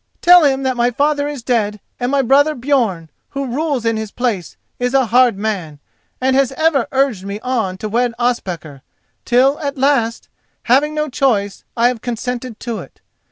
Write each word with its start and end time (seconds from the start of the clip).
Tell 0.19 0.43
him 0.45 0.63
that 0.63 0.75
my 0.75 0.89
father 0.89 1.27
is 1.27 1.43
dead, 1.43 1.79
and 1.99 2.11
my 2.11 2.23
brother 2.23 2.55
Björn, 2.55 3.09
who 3.29 3.45
rules 3.45 3.85
in 3.85 3.97
his 3.97 4.09
place, 4.09 4.57
is 4.79 4.95
a 4.95 5.05
hard 5.05 5.37
man, 5.37 5.77
and 6.19 6.35
has 6.35 6.51
ever 6.53 6.87
urged 6.91 7.23
me 7.23 7.39
on 7.41 7.77
to 7.77 7.87
wed 7.87 8.15
Ospakar, 8.17 8.81
till 9.25 9.59
at 9.59 9.77
last, 9.77 10.27
having 10.63 10.95
no 10.95 11.07
choice, 11.07 11.63
I 11.77 11.89
have 11.89 12.01
consented 12.01 12.59
to 12.61 12.79
it. 12.79 12.99